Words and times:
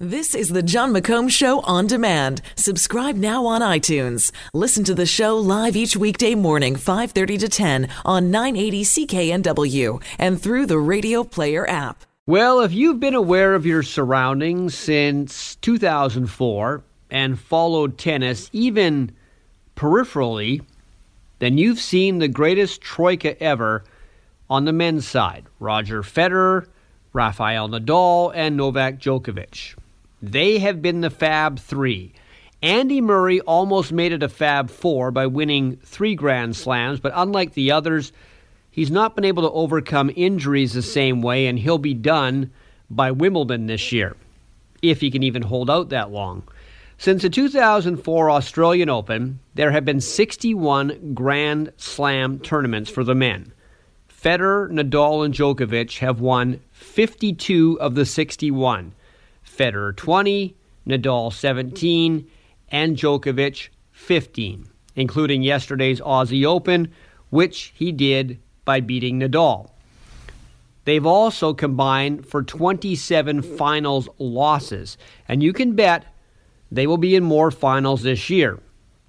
This 0.00 0.34
is 0.34 0.48
the 0.48 0.60
Jon 0.60 0.92
McComb 0.92 1.30
Show 1.30 1.60
on 1.60 1.86
demand. 1.86 2.42
Subscribe 2.56 3.14
now 3.14 3.46
on 3.46 3.60
iTunes. 3.60 4.32
Listen 4.52 4.82
to 4.82 4.92
the 4.92 5.06
show 5.06 5.36
live 5.36 5.76
each 5.76 5.96
weekday 5.96 6.34
morning, 6.34 6.74
5:30 6.74 7.38
to 7.38 7.48
10 7.48 7.88
on 8.04 8.28
980 8.28 8.82
CKNW 8.82 10.02
and 10.18 10.42
through 10.42 10.66
the 10.66 10.80
Radio 10.80 11.22
Player 11.22 11.64
app. 11.70 12.04
Well, 12.26 12.58
if 12.58 12.72
you've 12.72 12.98
been 12.98 13.14
aware 13.14 13.54
of 13.54 13.64
your 13.64 13.84
surroundings 13.84 14.74
since 14.74 15.54
2004 15.62 16.82
and 17.08 17.38
followed 17.38 17.96
tennis 17.96 18.50
even 18.52 19.12
peripherally, 19.76 20.62
then 21.38 21.56
you've 21.56 21.78
seen 21.78 22.18
the 22.18 22.26
greatest 22.26 22.80
troika 22.80 23.40
ever 23.40 23.84
on 24.50 24.64
the 24.64 24.72
men's 24.72 25.06
side 25.06 25.44
Roger 25.60 26.02
Federer, 26.02 26.66
Rafael 27.12 27.68
Nadal, 27.68 28.32
and 28.34 28.56
Novak 28.56 28.98
Djokovic. 28.98 29.76
They 30.30 30.58
have 30.58 30.80
been 30.80 31.02
the 31.02 31.10
Fab 31.10 31.58
Three. 31.58 32.14
Andy 32.62 33.02
Murray 33.02 33.40
almost 33.42 33.92
made 33.92 34.12
it 34.12 34.22
a 34.22 34.28
Fab 34.28 34.70
Four 34.70 35.10
by 35.10 35.26
winning 35.26 35.76
three 35.84 36.14
Grand 36.14 36.56
Slams, 36.56 36.98
but 36.98 37.12
unlike 37.14 37.52
the 37.52 37.72
others, 37.72 38.10
he's 38.70 38.90
not 38.90 39.14
been 39.14 39.26
able 39.26 39.42
to 39.42 39.50
overcome 39.50 40.10
injuries 40.16 40.72
the 40.72 40.80
same 40.80 41.20
way, 41.20 41.46
and 41.46 41.58
he'll 41.58 41.76
be 41.76 41.92
done 41.92 42.50
by 42.88 43.10
Wimbledon 43.10 43.66
this 43.66 43.92
year, 43.92 44.16
if 44.80 45.02
he 45.02 45.10
can 45.10 45.22
even 45.22 45.42
hold 45.42 45.68
out 45.68 45.90
that 45.90 46.10
long. 46.10 46.42
Since 46.96 47.20
the 47.20 47.28
2004 47.28 48.30
Australian 48.30 48.88
Open, 48.88 49.40
there 49.54 49.72
have 49.72 49.84
been 49.84 50.00
61 50.00 51.12
Grand 51.12 51.70
Slam 51.76 52.38
tournaments 52.38 52.88
for 52.88 53.04
the 53.04 53.14
men. 53.14 53.52
Federer, 54.08 54.70
Nadal, 54.70 55.22
and 55.22 55.34
Djokovic 55.34 55.98
have 55.98 56.20
won 56.20 56.60
52 56.72 57.78
of 57.78 57.94
the 57.94 58.06
61. 58.06 58.94
Federer 59.56 59.94
20, 59.96 60.56
Nadal 60.86 61.32
17, 61.32 62.26
and 62.68 62.96
Djokovic 62.96 63.68
15, 63.92 64.68
including 64.96 65.42
yesterday's 65.42 66.00
Aussie 66.00 66.44
Open, 66.44 66.92
which 67.30 67.72
he 67.76 67.92
did 67.92 68.40
by 68.64 68.80
beating 68.80 69.20
Nadal. 69.20 69.70
They've 70.84 71.06
also 71.06 71.54
combined 71.54 72.26
for 72.26 72.42
27 72.42 73.42
finals 73.42 74.08
losses, 74.18 74.98
and 75.28 75.42
you 75.42 75.52
can 75.52 75.74
bet 75.74 76.04
they 76.70 76.86
will 76.86 76.98
be 76.98 77.14
in 77.14 77.24
more 77.24 77.50
finals 77.50 78.02
this 78.02 78.28
year, 78.28 78.58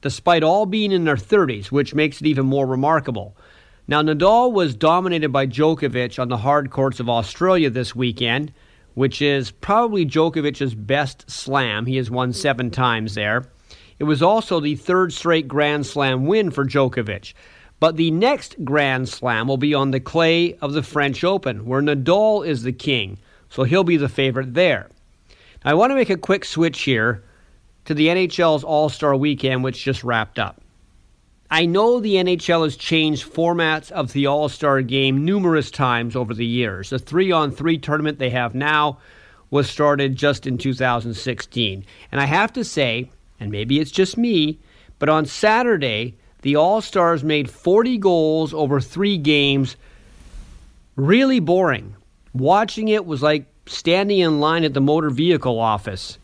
despite 0.00 0.42
all 0.42 0.66
being 0.66 0.92
in 0.92 1.04
their 1.04 1.16
30s, 1.16 1.66
which 1.66 1.94
makes 1.94 2.20
it 2.20 2.26
even 2.26 2.46
more 2.46 2.66
remarkable. 2.66 3.36
Now, 3.88 4.02
Nadal 4.02 4.52
was 4.52 4.74
dominated 4.74 5.32
by 5.32 5.46
Djokovic 5.46 6.18
on 6.18 6.28
the 6.28 6.38
hard 6.38 6.70
courts 6.70 7.00
of 7.00 7.08
Australia 7.08 7.70
this 7.70 7.94
weekend, 7.94 8.52
which 8.94 9.20
is 9.20 9.50
probably 9.50 10.06
Djokovic's 10.06 10.74
best 10.74 11.30
slam. 11.30 11.86
He 11.86 11.96
has 11.96 12.10
won 12.10 12.32
seven 12.32 12.70
times 12.70 13.14
there. 13.14 13.44
It 13.98 14.04
was 14.04 14.22
also 14.22 14.60
the 14.60 14.76
third 14.76 15.12
straight 15.12 15.46
Grand 15.46 15.86
Slam 15.86 16.26
win 16.26 16.50
for 16.50 16.64
Djokovic. 16.64 17.32
But 17.80 17.96
the 17.96 18.10
next 18.10 18.56
Grand 18.64 19.08
Slam 19.08 19.46
will 19.46 19.56
be 19.56 19.74
on 19.74 19.90
the 19.90 20.00
clay 20.00 20.54
of 20.60 20.72
the 20.72 20.82
French 20.82 21.22
Open, 21.22 21.66
where 21.66 21.82
Nadal 21.82 22.46
is 22.46 22.62
the 22.62 22.72
king, 22.72 23.18
so 23.50 23.64
he'll 23.64 23.84
be 23.84 23.96
the 23.96 24.08
favorite 24.08 24.54
there. 24.54 24.88
Now, 25.64 25.72
I 25.72 25.74
want 25.74 25.90
to 25.90 25.94
make 25.94 26.10
a 26.10 26.16
quick 26.16 26.44
switch 26.44 26.82
here 26.82 27.22
to 27.84 27.94
the 27.94 28.08
NHL's 28.08 28.64
All 28.64 28.88
Star 28.88 29.14
weekend, 29.16 29.64
which 29.64 29.84
just 29.84 30.04
wrapped 30.04 30.38
up. 30.38 30.60
I 31.54 31.66
know 31.66 32.00
the 32.00 32.16
NHL 32.16 32.64
has 32.64 32.76
changed 32.76 33.32
formats 33.32 33.92
of 33.92 34.12
the 34.12 34.26
All 34.26 34.48
Star 34.48 34.82
game 34.82 35.24
numerous 35.24 35.70
times 35.70 36.16
over 36.16 36.34
the 36.34 36.44
years. 36.44 36.90
The 36.90 36.98
three 36.98 37.30
on 37.30 37.52
three 37.52 37.78
tournament 37.78 38.18
they 38.18 38.30
have 38.30 38.56
now 38.56 38.98
was 39.52 39.70
started 39.70 40.16
just 40.16 40.48
in 40.48 40.58
2016. 40.58 41.84
And 42.10 42.20
I 42.20 42.24
have 42.24 42.52
to 42.54 42.64
say, 42.64 43.08
and 43.38 43.52
maybe 43.52 43.78
it's 43.78 43.92
just 43.92 44.18
me, 44.18 44.58
but 44.98 45.08
on 45.08 45.26
Saturday, 45.26 46.16
the 46.42 46.56
All 46.56 46.80
Stars 46.80 47.22
made 47.22 47.48
40 47.48 47.98
goals 47.98 48.52
over 48.52 48.80
three 48.80 49.16
games. 49.16 49.76
Really 50.96 51.38
boring. 51.38 51.94
Watching 52.32 52.88
it 52.88 53.06
was 53.06 53.22
like 53.22 53.46
standing 53.66 54.18
in 54.18 54.40
line 54.40 54.64
at 54.64 54.74
the 54.74 54.80
motor 54.80 55.08
vehicle 55.08 55.60
office. 55.60 56.18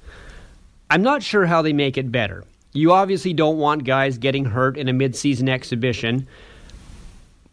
I'm 0.90 1.02
not 1.02 1.22
sure 1.22 1.46
how 1.46 1.62
they 1.62 1.72
make 1.72 1.96
it 1.96 2.10
better. 2.10 2.42
You 2.72 2.92
obviously 2.92 3.32
don't 3.32 3.58
want 3.58 3.84
guys 3.84 4.18
getting 4.18 4.44
hurt 4.44 4.76
in 4.76 4.88
a 4.88 4.92
midseason 4.92 5.48
exhibition. 5.48 6.28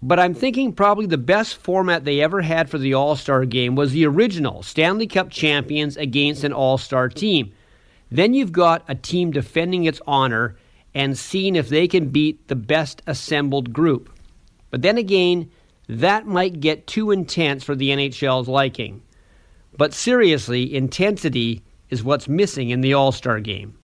But 0.02 0.20
I'm 0.20 0.36
thinking 0.36 0.74
probably 0.74 1.08
the 1.08 1.18
best 1.18 1.58
format 1.58 2.06
they 2.06 2.22
ever 2.22 2.42
had 2.42 2.70
for 2.70 2.78
the 2.78 2.94
All 2.94 3.16
Star 3.16 3.46
game 3.46 3.76
was 3.76 3.92
the 3.92 4.06
original 4.06 4.62
Stanley 4.62 5.08
Cup 5.08 5.32
champions 5.32 5.98
against 5.98 6.44
an 6.44 6.54
All 6.54 6.78
Star 6.78 7.10
team. 7.10 7.52
Then 8.12 8.36
you've 8.36 8.52
got 8.52 8.84
a 8.88 8.96
team 8.96 9.32
defending 9.32 9.86
its 9.86 10.02
honor 10.06 10.56
and 10.94 11.18
seeing 11.18 11.56
if 11.56 11.70
they 11.70 11.88
can 11.88 12.10
beat 12.10 12.48
the 12.48 12.56
best 12.56 13.02
assembled 13.08 13.74
group. 13.74 14.12
But 14.70 14.84
then 14.84 14.98
again, 14.98 15.50
that 15.90 16.28
might 16.28 16.60
get 16.60 16.86
too 16.86 17.12
intense 17.12 17.64
for 17.64 17.76
the 17.76 17.90
NHL's 17.90 18.48
liking. 18.48 19.02
But 19.78 19.94
seriously, 19.94 20.76
intensity 20.76 21.64
is 21.90 22.04
what's 22.04 22.28
missing 22.28 22.70
in 22.70 22.82
the 22.82 22.94
All 22.94 23.12
Star 23.12 23.40
game. 23.40 23.77